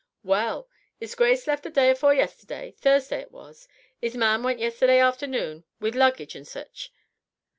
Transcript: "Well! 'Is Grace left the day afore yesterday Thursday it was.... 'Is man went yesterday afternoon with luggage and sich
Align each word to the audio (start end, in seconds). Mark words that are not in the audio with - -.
"Well! 0.23 0.67
'Is 0.99 1.13
Grace 1.13 1.45
left 1.45 1.61
the 1.61 1.69
day 1.69 1.91
afore 1.91 2.15
yesterday 2.15 2.73
Thursday 2.79 3.21
it 3.21 3.31
was.... 3.31 3.67
'Is 4.01 4.17
man 4.17 4.41
went 4.41 4.57
yesterday 4.57 4.97
afternoon 4.97 5.63
with 5.79 5.93
luggage 5.95 6.33
and 6.33 6.47
sich 6.47 6.91